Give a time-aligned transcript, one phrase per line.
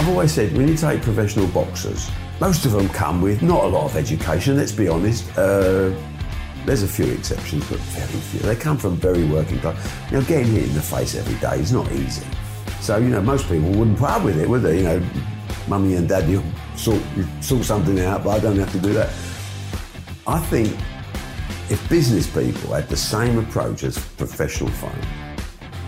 [0.00, 3.66] I've always said when you take professional boxers, most of them come with not a
[3.66, 5.28] lot of education, let's be honest.
[5.36, 5.94] Uh,
[6.64, 8.40] there's a few exceptions, but very few.
[8.40, 9.76] They come from very working class.
[10.10, 12.24] Now, getting hit in the face every day is not easy.
[12.80, 14.78] So, you know, most people wouldn't put up with it, would they?
[14.78, 15.06] You know,
[15.68, 16.42] mummy and dad, you
[16.76, 17.02] sort,
[17.42, 19.10] sort something out, but I don't have to do that.
[20.26, 20.74] I think
[21.68, 25.04] if business people had the same approach as professional fighters,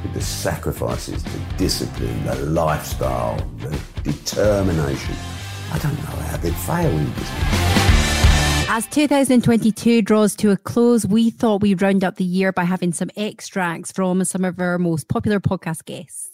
[0.03, 3.71] with the sacrifices, the discipline, the lifestyle, the
[4.03, 5.15] determination,
[5.73, 7.63] I don't know how they'd fail in business.
[8.69, 12.93] As 2022 draws to a close, we thought we'd round up the year by having
[12.93, 16.32] some extracts from some of our most popular podcast guests.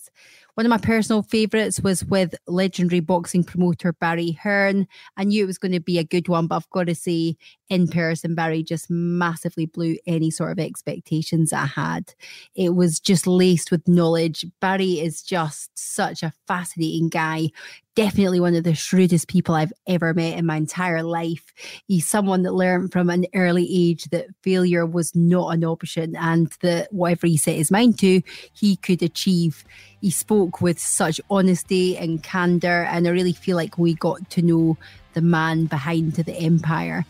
[0.59, 4.89] One of my personal favourites was with legendary boxing promoter Barry Hearn.
[5.17, 7.37] I knew it was going to be a good one, but I've got to say,
[7.69, 12.13] in person, Barry just massively blew any sort of expectations I had.
[12.57, 14.45] It was just laced with knowledge.
[14.61, 17.51] Barry is just such a fascinating guy.
[17.99, 21.53] Definitely one of the shrewdest people I've ever met in my entire life.
[21.89, 26.47] He's someone that learned from an early age that failure was not an option and
[26.63, 29.65] that whatever he set his mind to, he could achieve.
[30.01, 34.43] He spoke with such honesty and candor, and I really feel like we got to
[34.43, 34.77] know
[35.15, 37.05] the man behind the empire.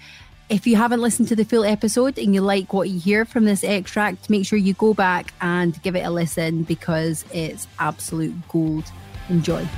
[0.48, 3.44] If you haven't listened to the full episode and you like what you hear from
[3.44, 8.34] this extract, make sure you go back and give it a listen because it's absolute
[8.48, 8.84] gold.
[9.28, 9.68] Enjoy.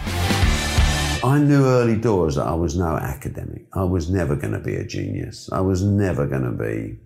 [1.22, 3.66] I knew early doors that I was no academic.
[3.74, 5.50] I was never going to be a genius.
[5.52, 6.98] I was never going to be,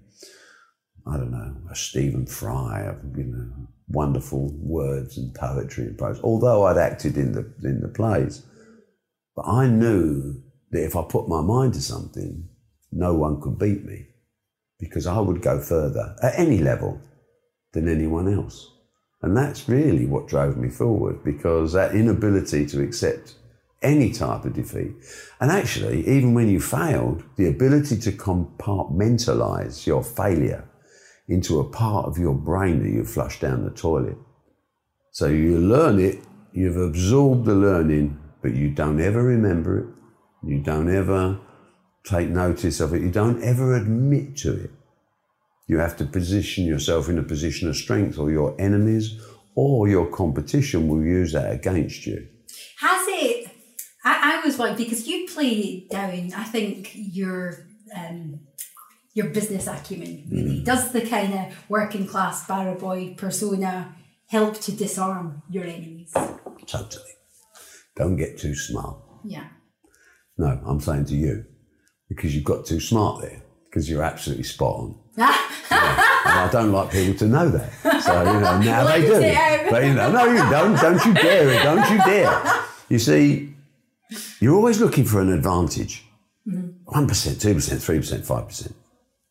[1.07, 3.51] I don't know, a Stephen Fry, of, you know,
[3.89, 8.47] wonderful words and poetry and prose, although I'd acted in the, in the plays.
[9.35, 12.49] But I knew that if I put my mind to something,
[12.93, 14.07] no one could beat me
[14.79, 17.01] because I would go further at any level
[17.73, 18.71] than anyone else.
[19.23, 23.35] And that's really what drove me forward because that inability to accept
[23.85, 24.93] any type of defeat.
[25.41, 30.65] And actually, even when you failed, the ability to compartmentalize your failure
[31.29, 34.17] into a part of your brain that you flush down the toilet.
[35.13, 36.19] So you learn it,
[36.53, 39.87] you've absorbed the learning, but you don't ever remember it.
[40.47, 41.39] You don't ever
[42.05, 43.03] take notice of it.
[43.03, 44.71] You don't ever admit to it.
[45.67, 49.19] You have to position yourself in a position of strength, or your enemies
[49.55, 52.27] or your competition will use that against you.
[54.05, 56.33] I, I was wondering because you play down.
[56.35, 57.67] I think your
[57.97, 58.41] um,
[59.15, 60.65] your business acumen really mm.
[60.65, 63.95] does the kind of working class barrow boy persona
[64.29, 66.13] help to disarm your enemies.
[66.67, 67.05] Totally.
[67.97, 68.99] Don't get too smart.
[69.25, 69.49] Yeah.
[70.37, 71.45] No, I'm saying to you,
[72.09, 74.99] because you've got too smart there, because you're absolutely spot on.
[75.17, 75.39] yeah.
[75.71, 78.03] And I don't like people to know that.
[78.03, 79.71] So, you know, now they do.
[79.71, 80.75] But, you know, no, you don't.
[80.81, 81.63] Don't you dare it.
[81.63, 82.65] Don't you dare.
[82.89, 83.55] You see,
[84.41, 86.05] you're always looking for an advantage.
[86.47, 86.89] Mm-hmm.
[86.89, 88.73] 1%, 2%, 3%, 5%.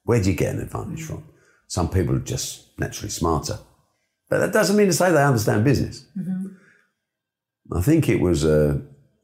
[0.04, 1.16] Where do you get an advantage mm-hmm.
[1.16, 1.30] from?
[1.68, 3.60] Some people are just naturally smarter.
[4.30, 6.06] But that doesn't mean to say they understand business.
[6.18, 7.78] Mm-hmm.
[7.78, 8.80] I think it was uh,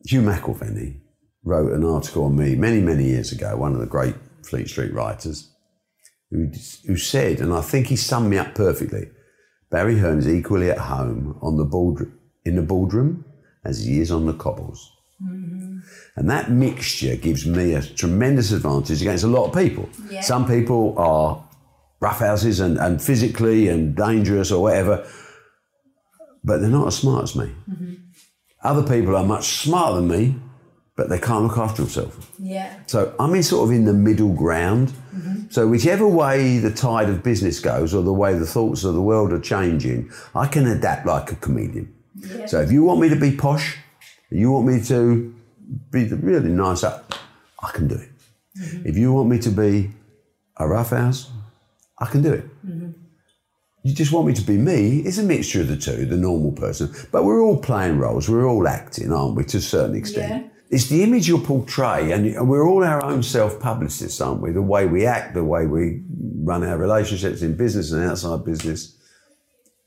[0.06, 1.00] Hugh McIlvanney
[1.44, 4.94] wrote an article on me many, many years ago, one of the great Fleet Street
[4.94, 5.52] writers,
[6.32, 6.52] who,
[6.86, 9.10] who said, and I think he summed me up perfectly
[9.70, 12.12] Barry Hearn is equally at home on the board,
[12.44, 13.24] in the boardroom
[13.64, 14.92] as he is on the cobbles.
[15.24, 15.80] Mm-hmm.
[16.16, 19.90] And that mixture gives me a tremendous advantage against a lot of people.
[20.10, 20.22] Yeah.
[20.22, 21.44] Some people are
[22.00, 25.06] roughhouses and, and physically and dangerous or whatever,
[26.44, 27.52] but they're not as smart as me.
[27.70, 27.94] Mm-hmm.
[28.64, 30.36] Other people are much smarter than me,
[30.96, 32.28] but they can't look after themselves.
[32.38, 32.78] Yeah.
[32.86, 34.90] So I'm in sort of in the middle ground.
[35.16, 35.50] Mm-hmm.
[35.50, 39.02] So whichever way the tide of business goes or the way the thoughts of the
[39.02, 41.94] world are changing, I can adapt like a comedian.
[42.16, 42.46] Yeah.
[42.48, 43.78] So if you want me to be posh,
[44.32, 45.36] you want me to
[45.92, 47.02] be the really nice, I
[47.74, 48.10] can do it.
[48.58, 48.88] Mm-hmm.
[48.88, 49.92] If you want me to be
[50.58, 51.32] a roughhouse,
[51.98, 52.46] I can do it.
[52.66, 52.92] Mm-hmm.
[53.84, 55.00] You just want me to be me.
[55.00, 56.94] It's a mixture of the two, the normal person.
[57.12, 58.30] But we're all playing roles.
[58.30, 60.44] We're all acting, aren't we, to a certain extent?
[60.44, 64.52] Yeah it's the image you portray, and we're all our own self publicists, aren't we?
[64.52, 66.04] The way we act, the way we
[66.44, 68.96] run our relationships in business and outside business.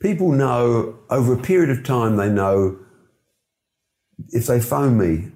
[0.00, 2.76] People know over a period of time, they know
[4.32, 5.30] if they phone me,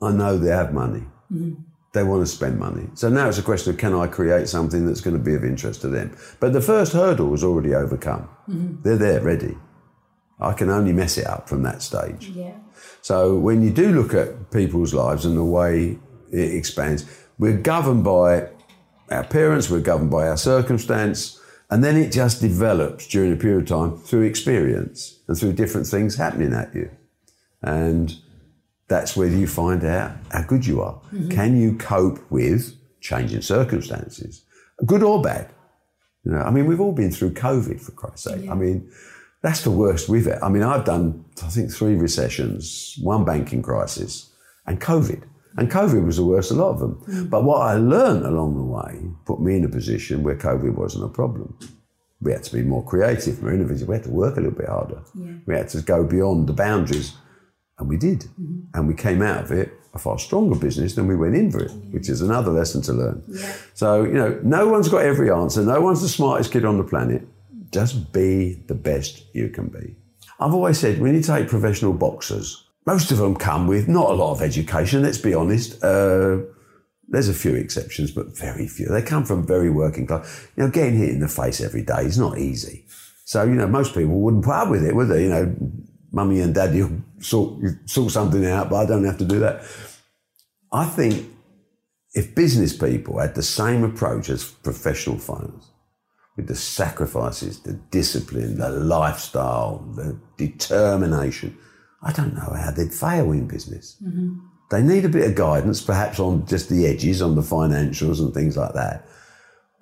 [0.00, 1.04] I know they have money.
[1.32, 1.62] Mm-hmm.
[1.92, 2.88] They want to spend money.
[2.94, 5.44] So now it's a question of can I create something that's going to be of
[5.44, 6.16] interest to them?
[6.38, 8.28] But the first hurdle was already overcome.
[8.48, 8.82] Mm-hmm.
[8.82, 9.56] They're there, ready.
[10.40, 12.28] I can only mess it up from that stage.
[12.28, 12.54] Yeah.
[13.02, 15.98] So when you do look at people's lives and the way
[16.30, 17.04] it expands,
[17.38, 18.50] we're governed by
[19.10, 23.62] our parents, we're governed by our circumstance, and then it just develops during a period
[23.62, 26.90] of time through experience and through different things happening at you.
[27.62, 28.16] And
[28.88, 30.94] that's where you find out how good you are.
[31.12, 31.30] Mm-hmm.
[31.30, 34.44] Can you cope with changing circumstances,
[34.84, 35.50] good or bad?
[36.24, 38.44] You know, I mean, we've all been through COVID for Christ's sake.
[38.44, 38.52] Yeah.
[38.52, 38.90] I mean,
[39.42, 40.42] that's the worst we've had.
[40.42, 44.32] I mean, I've done, I think, three recessions, one banking crisis,
[44.66, 45.22] and COVID.
[45.56, 47.02] And COVID was the worst of a lot of them.
[47.08, 47.30] Mm.
[47.30, 51.04] But what I learned along the way put me in a position where COVID wasn't
[51.04, 51.58] a problem.
[52.20, 53.88] We had to be more creative, more innovative.
[53.88, 55.02] We had to work a little bit harder.
[55.14, 55.32] Yeah.
[55.46, 57.14] We had to go beyond the boundaries.
[57.78, 58.20] And we did.
[58.20, 58.60] Mm-hmm.
[58.74, 61.60] And we came out of it a far stronger business than we went in for
[61.60, 63.22] it, which is another lesson to learn.
[63.28, 63.56] Yeah.
[63.74, 65.62] So, you know, no one's got every answer.
[65.62, 67.26] No one's the smartest kid on the planet.
[67.70, 69.96] Just be the best you can be.
[70.40, 74.14] I've always said when you take professional boxers, most of them come with not a
[74.14, 75.82] lot of education, let's be honest.
[75.82, 76.38] Uh,
[77.08, 78.86] there's a few exceptions, but very few.
[78.86, 80.48] They come from very working class.
[80.56, 82.84] You know, getting hit in the face every day is not easy.
[83.24, 85.24] So, you know, most people wouldn't put up with it, would they?
[85.24, 85.56] You know,
[86.12, 89.64] mummy and daddy will sort, sort something out, but I don't have to do that.
[90.72, 91.28] I think
[92.14, 95.70] if business people had the same approach as professional fighters,
[96.38, 101.58] with the sacrifices, the discipline, the lifestyle, the determination.
[102.00, 103.96] I don't know how they'd fail in business.
[104.00, 104.38] Mm-hmm.
[104.70, 108.32] They need a bit of guidance, perhaps on just the edges, on the financials and
[108.32, 109.04] things like that.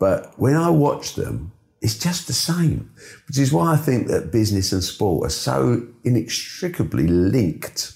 [0.00, 2.90] But when I watch them, it's just the same,
[3.28, 7.92] which is why I think that business and sport are so inextricably linked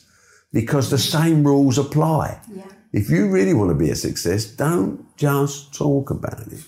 [0.52, 2.40] because the same rules apply.
[2.52, 2.64] Yeah.
[2.92, 6.62] If you really want to be a success, don't just talk about it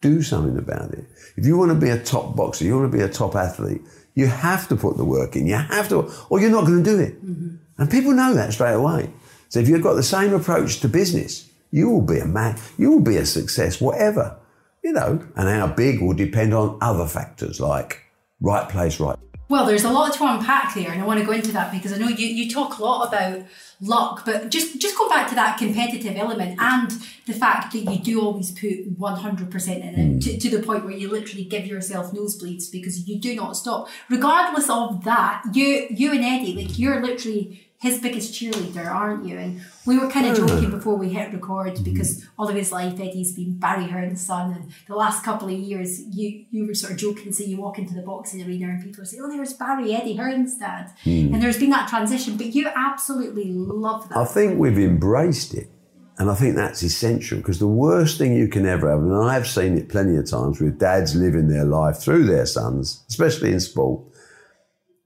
[0.00, 1.04] do something about it.
[1.36, 3.82] If you want to be a top boxer, you want to be a top athlete,
[4.14, 5.46] you have to put the work in.
[5.46, 7.24] You have to, or you're not going to do it.
[7.24, 7.56] Mm-hmm.
[7.78, 9.10] And people know that straight away.
[9.48, 12.90] So if you've got the same approach to business, you will be a man, you
[12.90, 14.38] will be a success, whatever.
[14.86, 18.02] You know, and how big will depend on other factors like
[18.40, 19.18] right place, right
[19.48, 21.92] well, there's a lot to unpack there, and I want to go into that because
[21.92, 23.44] I know you, you talk a lot about
[23.80, 26.90] luck, but just just go back to that competitive element and
[27.26, 30.24] the fact that you do always put 100% in it mm.
[30.24, 33.88] to, to the point where you literally give yourself nosebleeds because you do not stop.
[34.10, 39.36] Regardless of that, you you and Eddie, like you're literally his biggest cheerleader, aren't you?
[39.36, 42.94] And we were kind of joking before we hit record because all of his life
[42.94, 46.92] Eddie's been Barry Hearn's son, and the last couple of years you you were sort
[46.92, 49.94] of joking, so you walk into the boxing arena and people saying, "Oh, there's Barry
[49.94, 51.32] Eddie Hearn's dad," mm.
[51.32, 52.36] and there's been that transition.
[52.36, 54.18] But you absolutely love that.
[54.18, 55.70] I think we've embraced it.
[56.18, 59.46] And I think that's essential because the worst thing you can ever have, and I've
[59.46, 63.60] seen it plenty of times with dads living their life through their sons, especially in
[63.60, 64.02] sport,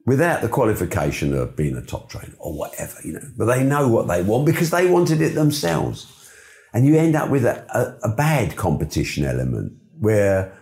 [0.07, 3.29] without the qualification of being a top trainer or whatever, you know.
[3.37, 6.29] But they know what they want because they wanted it themselves.
[6.73, 10.57] And you end up with a, a, a bad competition element where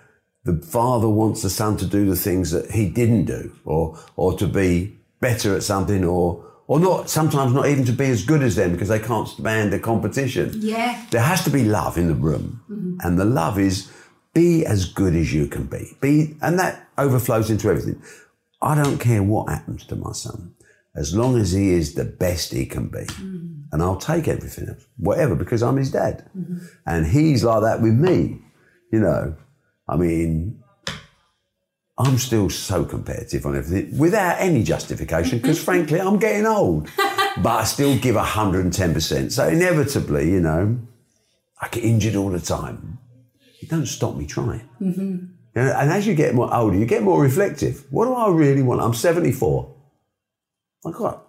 [0.44, 4.37] the father wants the son to do the things that he didn't do or, or
[4.38, 8.43] to be better at something or, or not, sometimes not even to be as good
[8.43, 10.50] as them because they can't stand the competition.
[10.55, 11.05] Yeah.
[11.11, 12.62] There has to be love in the room.
[12.70, 13.06] Mm-hmm.
[13.06, 13.91] And the love is
[14.34, 15.96] be as good as you can be.
[16.00, 18.02] Be, and that overflows into everything.
[18.60, 20.55] I don't care what happens to my son,
[20.96, 23.05] as long as he is the best he can be.
[23.05, 23.64] Mm.
[23.70, 26.28] And I'll take everything else, whatever, because I'm his dad.
[26.37, 26.58] Mm-hmm.
[26.87, 28.40] And he's like that with me.
[28.90, 29.37] You know,
[29.87, 30.62] I mean,
[31.99, 36.90] I'm still so competitive on everything without any justification, because frankly, I'm getting old.
[36.96, 39.32] but I still give 110%.
[39.32, 40.79] So inevitably, you know,
[41.60, 42.98] I get injured all the time.
[43.60, 44.69] It don't stop me trying.
[44.81, 45.27] Mm-hmm.
[45.60, 47.84] And as you get more older, you get more reflective.
[47.91, 48.81] What do I really want?
[48.81, 49.74] I'm 74.
[50.86, 51.27] I got,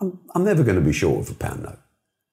[0.00, 1.78] I'm, I'm never going to be short of a pound note.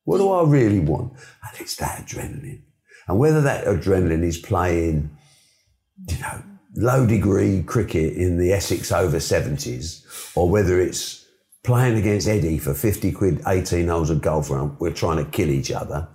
[0.05, 1.13] What do I really want?
[1.13, 2.61] And it's that adrenaline.
[3.07, 5.09] And whether that adrenaline is playing,
[6.07, 6.43] you know,
[6.75, 11.25] low degree cricket in the Essex over 70s, or whether it's
[11.63, 15.49] playing against Eddie for 50 quid, 18 holes of golf round, we're trying to kill
[15.49, 16.07] each other.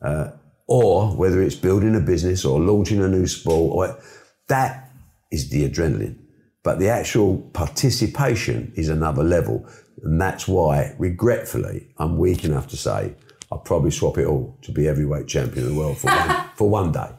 [0.00, 0.30] Uh,
[0.68, 4.02] or whether it's building a business or launching a new sport, or
[4.48, 4.90] that
[5.30, 6.18] is the adrenaline.
[6.62, 9.66] But the actual participation is another level.
[10.02, 13.14] And that's why, regretfully, I'm weak enough to say
[13.52, 16.70] I'll probably swap it all to be heavyweight champion of the world for one, for
[16.70, 17.10] one day.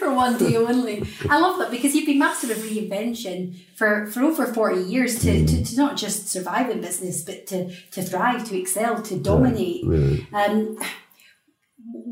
[0.00, 1.06] for one day only.
[1.28, 5.28] I love that because you've been master of reinvention for, for over 40 years to,
[5.28, 5.48] mm.
[5.48, 9.84] to, to, not just survive in business, but to, to thrive, to excel, to dominate.
[10.34, 10.76] Um,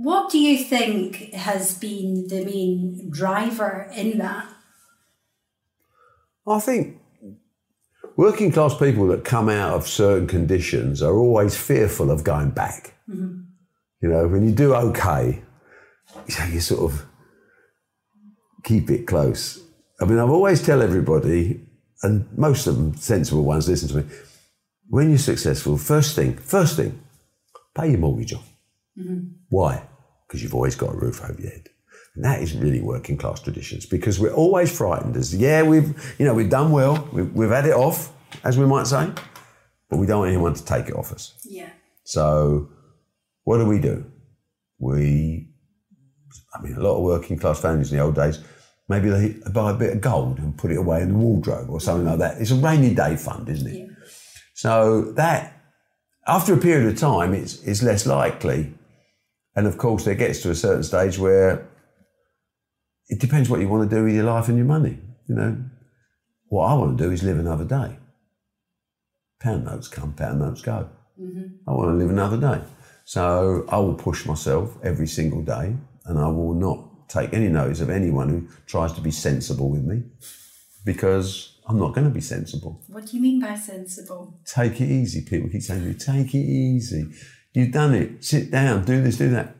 [0.02, 4.46] what do you think has been the main driver in that?
[6.46, 7.00] I think
[8.16, 12.94] working class people that come out of certain conditions are always fearful of going back.
[13.08, 13.40] Mm-hmm.
[14.00, 15.42] You know, when you do okay,
[16.26, 17.04] you sort of
[18.62, 19.60] keep it close.
[20.00, 21.60] I mean, I've always tell everybody,
[22.02, 24.04] and most of them sensible ones listen to me,
[24.88, 27.02] when you're successful, first thing, first thing,
[27.74, 28.48] pay your mortgage off.
[28.98, 29.18] Mm-hmm.
[29.48, 29.86] Why?
[30.26, 31.68] Because you've always got a roof over your head.
[32.14, 36.26] And that is really working class traditions because we're always frightened as, yeah, we've, you
[36.26, 38.12] know, we've done well, we've, we've had it off,
[38.44, 39.10] as we might say,
[39.88, 41.38] but we don't want anyone to take it off us.
[41.44, 41.70] Yeah.
[42.02, 42.70] So
[43.44, 44.04] what do we do?
[44.78, 45.48] We,
[46.54, 48.40] I mean, a lot of working class families in the old days,
[48.88, 51.80] maybe they buy a bit of gold and put it away in the wardrobe or
[51.80, 52.40] something like that.
[52.40, 53.76] It's a rainy day fund, isn't it?
[53.76, 53.86] Yeah.
[54.54, 55.62] So that,
[56.26, 58.74] after a period of time, it's, it's less likely.
[59.58, 61.68] And of course, there gets to a certain stage where
[63.08, 64.96] it depends what you want to do with your life and your money.
[65.28, 65.64] You know,
[66.46, 67.98] what I want to do is live another day.
[69.40, 70.88] Pound notes come, pound notes go.
[71.20, 71.68] Mm-hmm.
[71.68, 72.62] I want to live another day.
[73.04, 75.74] So I will push myself every single day
[76.04, 79.82] and I will not take any notice of anyone who tries to be sensible with
[79.82, 80.04] me
[80.84, 82.80] because I'm not going to be sensible.
[82.86, 84.40] What do you mean by sensible?
[84.46, 85.22] Take it easy.
[85.22, 87.08] People keep saying to me, take it easy.
[87.52, 88.24] You've done it.
[88.24, 89.54] Sit down, do this, do that.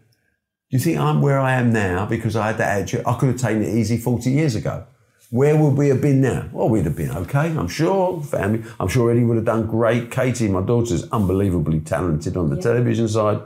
[0.70, 3.02] Do you think I'm where I am now because I had that attitude?
[3.06, 4.86] I could have taken it easy 40 years ago.
[5.30, 6.48] Where would we have been now?
[6.52, 8.22] Well, we'd have been okay, I'm sure.
[8.22, 10.10] Family, I'm sure Eddie would have done great.
[10.10, 12.62] Katie, my daughter's unbelievably talented on the yeah.
[12.62, 13.40] television side.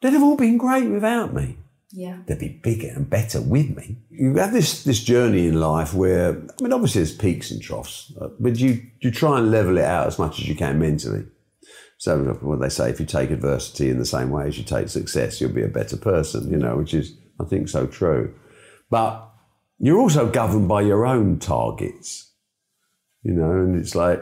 [0.00, 1.56] They'd have all been great without me.
[1.90, 2.18] Yeah.
[2.26, 3.98] They'd be bigger and better with me.
[4.10, 8.12] You have this this journey in life where, I mean, obviously there's peaks and troughs,
[8.40, 11.26] but you, you try and level it out as much as you can mentally.
[12.04, 14.90] So what they say, if you take adversity in the same way as you take
[14.90, 18.34] success, you'll be a better person, you know, which is, I think, so true.
[18.90, 19.26] But
[19.78, 22.30] you're also governed by your own targets,
[23.22, 24.20] you know, and it's like,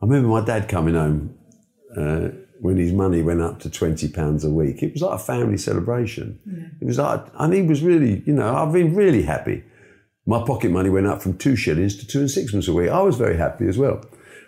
[0.00, 1.36] I remember my dad coming home
[1.94, 2.28] uh,
[2.62, 4.82] when his money went up to £20 a week.
[4.82, 6.38] It was like a family celebration.
[6.46, 6.68] Yeah.
[6.80, 9.62] It was like, and he was really, you know, I've been really happy.
[10.24, 12.88] My pocket money went up from two shillings to two and sixpence a week.
[12.88, 14.02] I was very happy as well.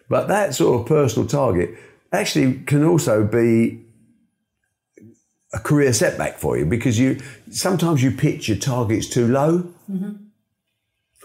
[0.08, 1.74] But that sort of personal target
[2.14, 3.84] actually can also be
[5.52, 9.72] a career setback for you because you sometimes you pitch your targets too low.
[9.90, 10.12] Mm-hmm.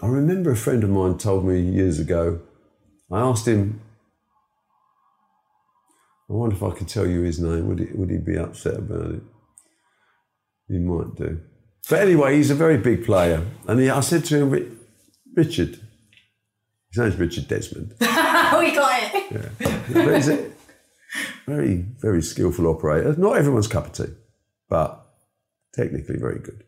[0.02, 2.40] I remember a friend of mine told me years ago.
[3.10, 3.80] I asked him.
[6.30, 7.66] I wonder if I could tell you his name.
[7.68, 9.22] Would he, would he be upset about it?
[10.68, 11.40] He might do.
[11.88, 14.78] But anyway, he's a very big player, and he, I said to him,
[15.34, 15.80] Richard.
[16.92, 17.94] His name's Richard Desmond.
[18.00, 19.32] we got it.
[19.32, 20.50] Yeah.
[21.46, 23.14] Very, very skillful operator.
[23.16, 24.14] Not everyone's cup of tea
[24.70, 25.04] but
[25.74, 26.64] technically very good.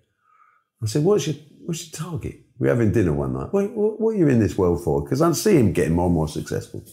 [0.82, 2.40] I said, what's your, what's your target?
[2.58, 3.52] We're having dinner one night.
[3.52, 5.02] What, what, what are you in this world for?
[5.02, 6.84] Because I see him getting more and more successful.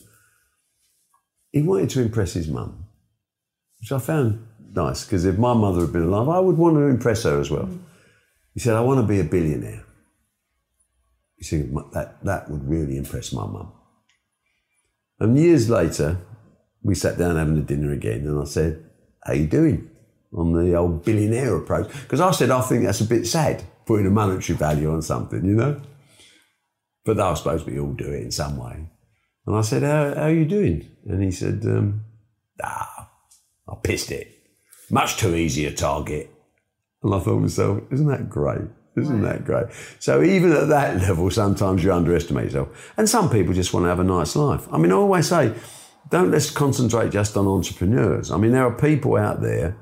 [1.51, 2.85] He wanted to impress his mum,
[3.79, 6.83] which I found nice because if my mother had been alive, I would want to
[6.83, 7.65] impress her as well.
[7.65, 7.79] Mm.
[8.53, 9.83] He said, I want to be a billionaire.
[11.37, 13.71] He said, that, that would really impress my mum.
[15.19, 16.17] And years later,
[16.83, 18.83] we sat down having a dinner again, and I said,
[19.23, 19.89] How you doing?
[20.33, 21.91] on the old billionaire approach.
[22.01, 25.43] Because I said, I think that's a bit sad, putting a monetary value on something,
[25.43, 25.81] you know?
[27.05, 28.89] But I suppose we all do it in some way.
[29.45, 30.87] And I said, How, how are you doing?
[31.05, 32.05] And he said, um,
[32.61, 33.09] Ah,
[33.67, 34.31] I pissed it.
[34.91, 36.29] Much too easy a target.
[37.01, 38.61] And I thought to myself, Isn't that great?
[38.95, 39.67] Isn't that great?
[39.99, 42.93] So even at that level, sometimes you underestimate yourself.
[42.97, 44.67] And some people just want to have a nice life.
[44.71, 45.55] I mean, I always say,
[46.09, 48.31] don't let's concentrate just on entrepreneurs.
[48.31, 49.77] I mean, there are people out there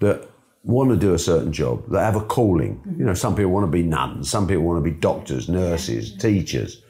[0.00, 0.28] that
[0.64, 2.76] want to do a certain job, that have a calling.
[2.76, 3.00] Mm-hmm.
[3.00, 6.16] You know, some people want to be nuns, some people want to be doctors, nurses,
[6.16, 6.82] teachers.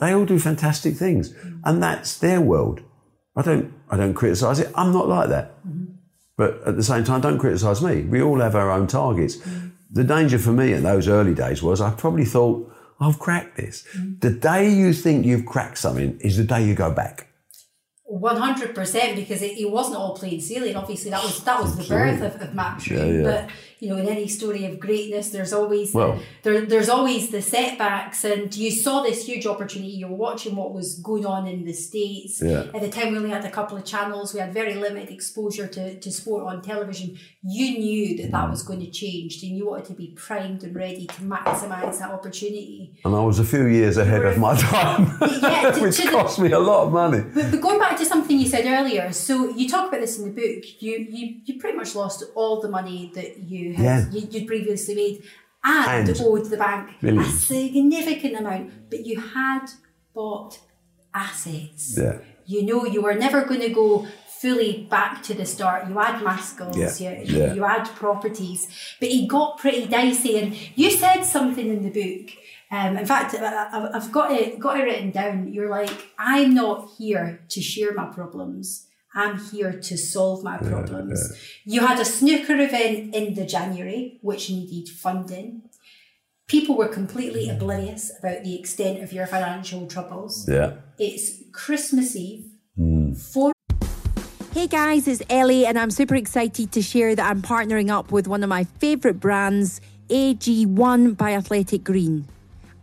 [0.00, 1.60] They all do fantastic things, mm-hmm.
[1.64, 2.80] and that's their world.
[3.36, 4.70] I don't, I don't criticise it.
[4.74, 5.58] I'm not like that.
[5.66, 5.94] Mm-hmm.
[6.36, 8.02] But at the same time, don't criticise me.
[8.02, 9.36] We all have our own targets.
[9.36, 9.68] Mm-hmm.
[9.90, 13.86] The danger for me in those early days was I probably thought, I've cracked this.
[13.94, 14.18] Mm-hmm.
[14.20, 17.28] The day you think you've cracked something is the day you go back.
[18.12, 20.76] One hundred percent, because it, it wasn't all plain sailing.
[20.76, 22.98] Obviously, that was that was the birth of, of Matchroom.
[22.98, 23.22] Yeah, yeah.
[23.22, 23.50] But
[23.82, 27.42] you know, in any story of greatness, there's always well, the, there, there's always the
[27.42, 29.90] setbacks, and you saw this huge opportunity.
[29.90, 32.40] You were watching what was going on in the states.
[32.40, 32.66] Yeah.
[32.72, 34.34] At the time, we only had a couple of channels.
[34.34, 37.18] We had very limited exposure to, to sport on television.
[37.42, 38.50] You knew that that mm.
[38.50, 42.12] was going to change, and you wanted to be primed and ready to maximise that
[42.12, 43.00] opportunity.
[43.04, 46.36] And I was a few years ahead of my time, yeah, to, which to cost
[46.36, 47.24] the, me a lot of money.
[47.34, 50.26] But, but going back to something you said earlier, so you talk about this in
[50.26, 50.80] the book.
[50.80, 54.20] You you you pretty much lost all the money that you you had yeah.
[54.20, 55.22] you, would previously made
[55.64, 57.28] and, and owed the bank millions.
[57.28, 59.66] a significant amount, but you had
[60.14, 60.58] bought
[61.14, 61.98] assets.
[61.98, 62.18] Yeah.
[62.46, 65.88] You know, you were never going to go fully back to the start.
[65.88, 67.22] You had Maskell's, yeah.
[67.22, 67.54] You, yeah.
[67.54, 68.66] you had properties,
[68.98, 70.38] but it got pretty dicey.
[70.40, 72.32] And you said something in the book
[72.72, 75.52] Um, in fact, I've got it got it written down.
[75.52, 78.88] You're like, I'm not here to share my problems.
[79.14, 81.20] I'm here to solve my problems.
[81.20, 81.82] Yeah, yeah.
[81.82, 85.62] You had a snooker event in the January, which needed funding.
[86.48, 90.48] People were completely oblivious about the extent of your financial troubles.
[90.48, 90.74] Yeah.
[90.98, 92.46] It's Christmas Eve.
[92.78, 93.16] Mm.
[93.16, 93.52] Four
[94.52, 98.28] Hey guys, it's Ellie, and I'm super excited to share that I'm partnering up with
[98.28, 102.26] one of my favourite brands, AG1 by Athletic Green.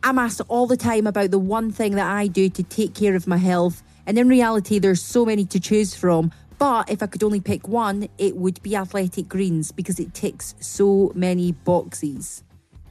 [0.01, 3.15] I'm asked all the time about the one thing that I do to take care
[3.15, 6.33] of my health, and in reality, there's so many to choose from.
[6.57, 10.55] But if I could only pick one, it would be Athletic Greens because it ticks
[10.59, 12.43] so many boxes.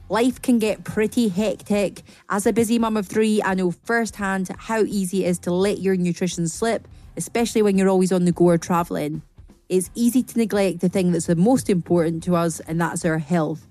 [0.09, 2.01] Life can get pretty hectic.
[2.29, 5.77] As a busy mum of three, I know firsthand how easy it is to let
[5.77, 6.87] your nutrition slip
[7.19, 9.21] especially when you're always on the go or travelling.
[9.67, 13.17] It's easy to neglect the thing that's the most important to us, and that's our
[13.17, 13.67] health.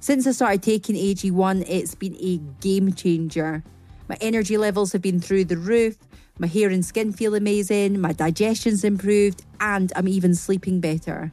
[0.00, 3.62] Since I started taking AG1, it's been a game changer.
[4.08, 5.96] My energy levels have been through the roof,
[6.38, 11.32] my hair and skin feel amazing, my digestion's improved, and I'm even sleeping better.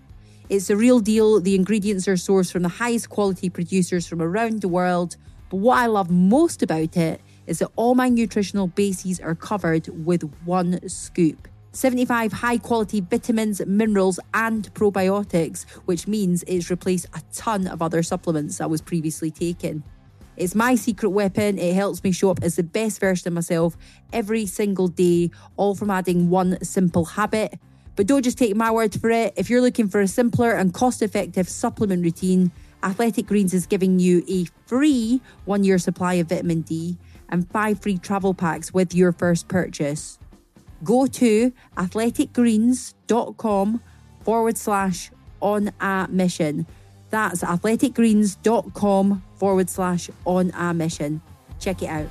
[0.49, 1.39] It's a real deal.
[1.39, 5.17] The ingredients are sourced from the highest quality producers from around the world.
[5.49, 9.87] But what I love most about it is that all my nutritional bases are covered
[10.05, 11.47] with one scoop.
[11.71, 18.01] 75 high quality vitamins, minerals, and probiotics, which means it's replaced a ton of other
[18.01, 19.83] supplements I was previously taking.
[20.37, 21.57] It's my secret weapon.
[21.57, 23.77] It helps me show up as the best version of myself
[24.11, 27.57] every single day, all from adding one simple habit.
[27.95, 29.33] But don't just take my word for it.
[29.37, 32.51] If you're looking for a simpler and cost effective supplement routine,
[32.83, 36.97] Athletic Greens is giving you a free one year supply of vitamin D
[37.29, 40.19] and five free travel packs with your first purchase.
[40.83, 43.81] Go to athleticgreens.com
[44.23, 45.09] forward slash
[45.41, 46.67] on a mission.
[47.15, 51.21] That's athleticgreens.com forward slash on a mission.
[51.61, 52.09] Check it out.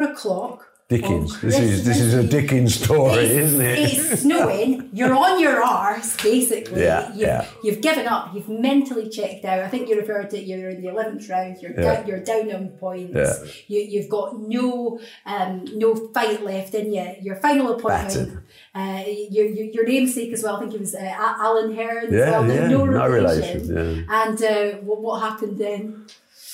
[0.00, 1.40] O'clock Dickens.
[1.40, 3.78] This is this is a Dickens story, it's, isn't it?
[3.78, 4.90] It's snowing.
[4.92, 6.82] You're on your arse, basically.
[6.82, 7.46] Yeah, you've, yeah.
[7.62, 8.34] you've given up.
[8.34, 9.60] You've mentally checked out.
[9.60, 10.46] I think you referred to it.
[10.46, 11.62] You're in the eleventh round.
[11.62, 11.94] You're yeah.
[11.94, 13.14] down, you're down on points.
[13.14, 13.34] Yeah.
[13.68, 17.14] You you've got no um no fight left in you.
[17.22, 18.40] Your final appointment.
[18.74, 20.56] Uh, your, your, your namesake as well.
[20.56, 22.12] I think it was uh, Alan Hearn.
[22.12, 22.52] Yeah, well.
[22.52, 22.66] yeah.
[22.66, 23.64] No, no relation.
[23.64, 24.24] Yeah.
[24.24, 26.06] And uh, what, what happened then?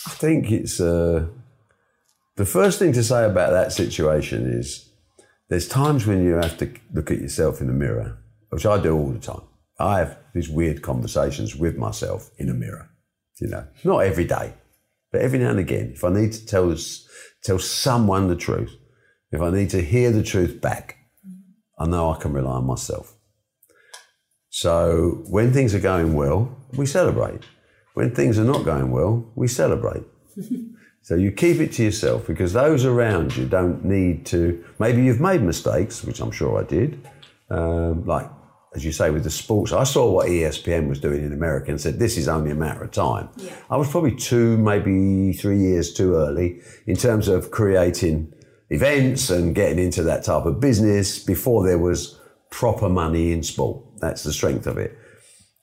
[0.06, 0.78] I think it's.
[0.78, 1.28] Uh,
[2.36, 4.90] the first thing to say about that situation is
[5.48, 8.18] there's times when you have to look at yourself in the mirror,
[8.50, 9.42] which I do all the time.
[9.78, 12.90] I have these weird conversations with myself in a mirror,
[13.40, 14.54] you know, not every day,
[15.12, 15.92] but every now and again.
[15.94, 16.74] If I need to tell,
[17.42, 18.74] tell someone the truth,
[19.32, 20.96] if I need to hear the truth back,
[21.78, 23.14] I know I can rely on myself.
[24.50, 27.42] So when things are going well, we celebrate.
[27.94, 30.04] When things are not going well, we celebrate.
[31.06, 34.64] So you keep it to yourself because those around you don't need to.
[34.80, 37.08] Maybe you've made mistakes, which I'm sure I did.
[37.48, 38.28] Um, like,
[38.74, 41.80] as you say, with the sports, I saw what ESPN was doing in America and
[41.80, 43.28] said, this is only a matter of time.
[43.36, 43.54] Yeah.
[43.70, 48.32] I was probably two, maybe three years too early in terms of creating
[48.70, 53.80] events and getting into that type of business before there was proper money in sport.
[54.00, 54.98] That's the strength of it.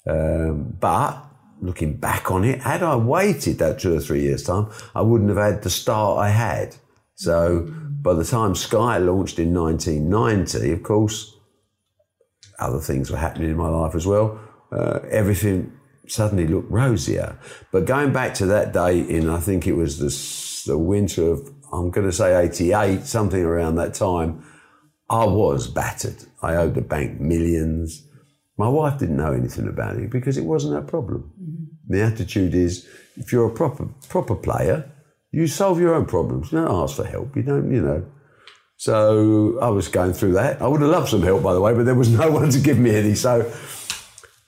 [0.07, 1.32] Um, but
[1.63, 5.29] looking back on it, had I waited that two or three years' time, I wouldn't
[5.29, 6.75] have had the start I had.
[7.15, 7.71] So
[8.01, 11.35] by the time Sky launched in 1990, of course,
[12.59, 14.39] other things were happening in my life as well.
[14.71, 15.71] Uh, everything
[16.07, 17.37] suddenly looked rosier.
[17.71, 21.53] But going back to that day in, I think it was the, the winter of,
[21.71, 24.45] I'm going to say 88, something around that time,
[25.09, 26.25] I was battered.
[26.41, 28.07] I owed the bank millions.
[28.57, 31.31] My wife didn't know anything about it because it wasn't her problem.
[31.41, 31.93] Mm-hmm.
[31.93, 32.87] The attitude is
[33.17, 34.89] if you're a proper proper player,
[35.31, 36.51] you solve your own problems.
[36.51, 37.35] You don't ask for help.
[37.35, 38.05] You don't, you know.
[38.77, 40.61] So I was going through that.
[40.61, 42.59] I would have loved some help, by the way, but there was no one to
[42.59, 43.15] give me any.
[43.15, 43.51] So,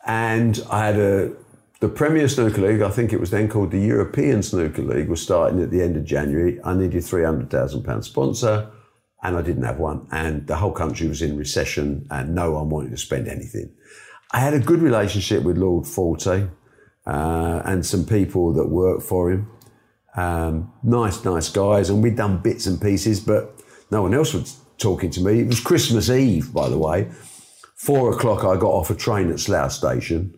[0.06, 1.36] and I had a
[1.82, 2.82] the Premier Snooker League.
[2.82, 5.10] I think it was then called the European Snooker League.
[5.10, 6.60] Was starting at the end of January.
[6.64, 8.70] I needed three hundred thousand pound sponsor,
[9.26, 10.08] and I didn't have one.
[10.12, 13.72] And the whole country was in recession, and no one wanted to spend anything.
[14.32, 16.48] I had a good relationship with Lord Forte
[17.06, 19.50] uh, and some people that worked for him.
[20.16, 23.62] Um, nice, nice guys, and we'd done bits and pieces, but
[23.92, 25.42] no one else was talking to me.
[25.42, 27.10] It was Christmas Eve, by the way.
[27.76, 30.38] Four o'clock, I got off a train at Slough Station.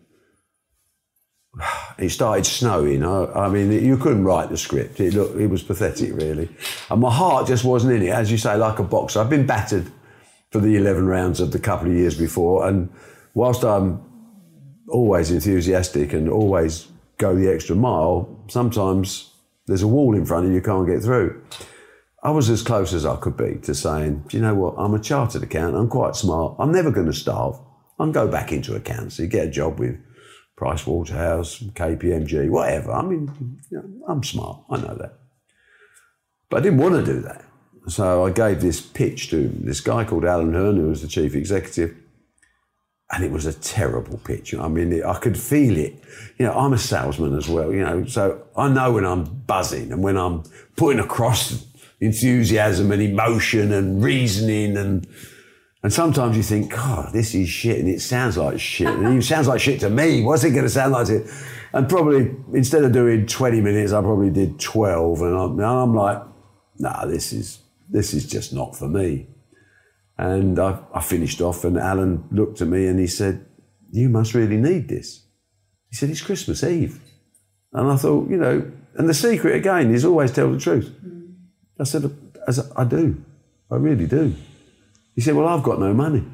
[1.98, 3.04] It started snowing.
[3.04, 5.00] I, I, mean, you couldn't write the script.
[5.00, 6.48] It looked, it was pathetic, really.
[6.90, 8.10] And my heart just wasn't in it.
[8.10, 9.18] As you say, like a boxer.
[9.18, 9.90] I've been battered
[10.52, 12.88] for the 11 rounds of the couple of years before, and
[13.34, 14.00] whilst I'm
[14.88, 16.86] always enthusiastic and always
[17.18, 19.32] go the extra mile, sometimes
[19.66, 21.42] there's a wall in front of you, you can't get through.
[22.22, 24.74] I was as close as I could be to saying, do you know what?
[24.76, 25.76] I'm a chartered accountant.
[25.76, 26.56] I'm quite smart.
[26.58, 27.58] I'm never going to starve.
[27.98, 30.00] I'll go back into accountancy, get a job with
[30.58, 32.90] Price Waterhouse, KPMG, whatever.
[32.90, 33.30] I mean,
[33.70, 34.64] you know, I'm smart.
[34.68, 35.20] I know that.
[36.50, 37.44] But I didn't want to do that.
[37.86, 41.36] So I gave this pitch to this guy called Alan Hearn, who was the chief
[41.36, 41.94] executive.
[43.12, 44.52] And it was a terrible pitch.
[44.52, 46.02] I mean, I could feel it.
[46.38, 49.92] You know, I'm a salesman as well, you know, so I know when I'm buzzing
[49.92, 50.42] and when I'm
[50.74, 51.64] putting across
[52.00, 55.06] enthusiasm and emotion and reasoning and
[55.82, 59.22] and sometimes you think, God, this is shit, and it sounds like shit, and it
[59.22, 60.22] sounds like shit to me.
[60.22, 61.28] What's it going to sound like to?
[61.72, 66.22] And probably instead of doing twenty minutes, I probably did twelve, and I'm, I'm like,
[66.78, 69.28] Nah, this is this is just not for me.
[70.16, 73.46] And I, I finished off, and Alan looked at me and he said,
[73.90, 75.26] "You must really need this."
[75.90, 77.00] He said, "It's Christmas Eve,"
[77.72, 80.92] and I thought, you know, and the secret again is always tell the truth.
[81.00, 81.18] Hmm.
[81.80, 82.10] I said,
[82.46, 83.22] As I do,
[83.70, 84.34] I really do.
[85.18, 86.24] He said, Well, I've got no money.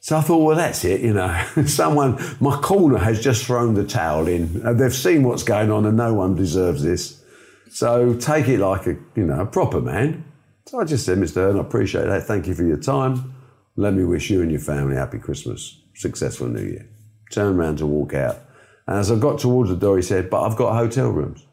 [0.00, 1.34] So I thought, well, that's it, you know.
[1.66, 4.60] Someone, my corner has just thrown the towel in.
[4.62, 7.24] Uh, they've seen what's going on and no one deserves this.
[7.70, 10.26] So take it like a, you know, a proper man.
[10.66, 11.36] So I just said, Mr.
[11.36, 12.24] Hearn, I appreciate that.
[12.24, 13.32] Thank you for your time.
[13.76, 16.86] Let me wish you and your family a happy Christmas, successful New Year.
[17.30, 18.40] Turned around to walk out.
[18.86, 21.46] And as I got towards the door, he said, but I've got hotel rooms.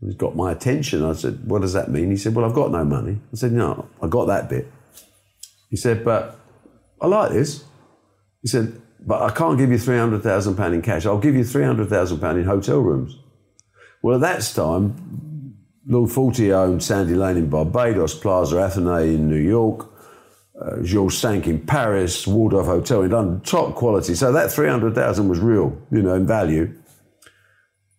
[0.00, 1.04] He got my attention.
[1.04, 2.10] I said, What does that mean?
[2.10, 3.20] He said, Well, I've got no money.
[3.32, 4.70] I said, No, I got that bit.
[5.70, 6.38] He said, But
[7.00, 7.64] I like this.
[8.42, 11.06] He said, But I can't give you £300,000 in cash.
[11.06, 13.18] I'll give you £300,000 in hotel rooms.
[14.02, 15.56] Well, at that time,
[15.86, 19.90] Lord Forte owned Sandy Lane in Barbados, Plaza Athénée in New York,
[20.60, 24.14] uh, Georges Cinq in Paris, Waldorf Hotel in London, top quality.
[24.14, 26.72] So that 300,000 was real, you know, in value.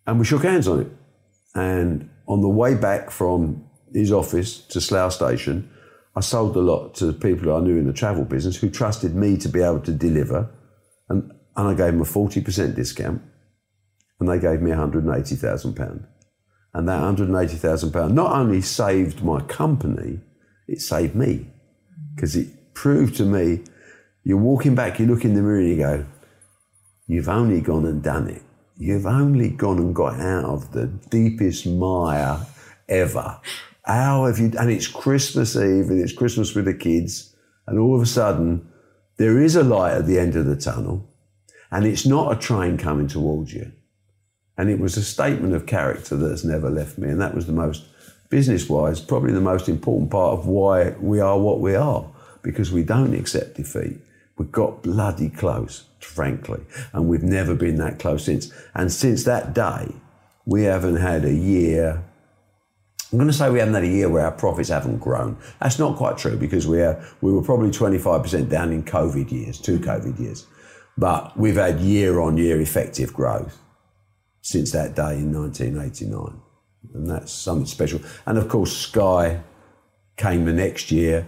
[0.08, 0.92] And we shook hands on it.
[1.56, 5.70] And on the way back from his office to Slough Station,
[6.16, 9.38] I sold a lot to people I knew in the travel business who trusted me
[9.38, 10.50] to be able to deliver.
[11.08, 13.22] And, and I gave them a 40% discount.
[14.20, 16.06] And they gave me £180,000.
[16.74, 20.20] And that £180,000 not only saved my company,
[20.68, 21.48] it saved me.
[22.16, 23.64] Because it proved to me,
[24.24, 26.06] you're walking back, you look in the mirror and you go,
[27.08, 28.44] you've only gone and done it.
[28.82, 32.39] You've only gone and got out of the deepest mire
[32.88, 33.38] ever.
[33.84, 34.54] How have you?
[34.58, 37.36] And it's Christmas Eve, and it's Christmas with the kids,
[37.68, 38.72] and all of a sudden,
[39.18, 41.10] there is a light at the end of the tunnel,
[41.70, 43.74] and it's not a train coming towards you.
[44.58, 47.48] And it was a statement of character that has never left me, and that was
[47.48, 47.86] the most
[48.30, 52.10] business-wise, probably the most important part of why we are what we are,
[52.44, 53.98] because we don't accept defeat.
[54.39, 56.62] We got bloody close, frankly,
[56.93, 58.52] and we've never been that close since.
[58.73, 59.93] And since that day,
[60.45, 62.02] we haven't had a year.
[63.12, 65.38] I'm going to say we haven't had a year where our profits haven't grown.
[65.60, 69.60] That's not quite true because we are, we were probably 25% down in COVID years,
[69.60, 70.47] two COVID years.
[70.97, 73.60] But we've had year on year effective growth
[74.41, 76.41] since that day in 1989.
[76.93, 77.99] And that's something special.
[78.25, 79.41] And of course, Sky
[80.15, 81.28] came the next year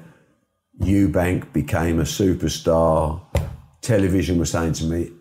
[0.82, 3.22] Eubank became a superstar.
[3.82, 5.12] Television was saying to me,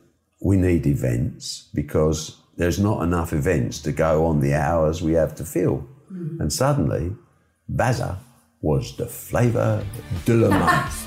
[0.41, 5.35] we need events because there's not enough events to go on the hours we have
[5.35, 5.87] to fill.
[6.11, 6.41] Mm-hmm.
[6.41, 7.13] And suddenly,
[7.69, 8.19] Baza
[8.63, 9.85] was the flavour
[10.25, 11.07] de la month.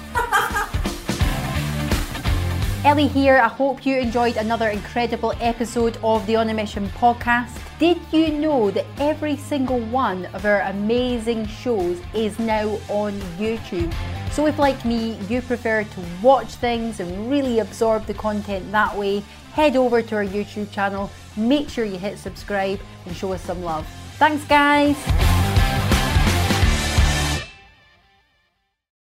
[2.85, 3.37] Ellie here.
[3.37, 7.57] I hope you enjoyed another incredible episode of the On a Mission podcast.
[7.79, 13.93] Did you know that every single one of our amazing shows is now on YouTube?
[14.33, 18.97] So, if like me, you prefer to watch things and really absorb the content that
[18.97, 23.43] way, head over to our YouTube channel, make sure you hit subscribe and show us
[23.43, 23.87] some love.
[24.17, 25.42] Thanks, guys.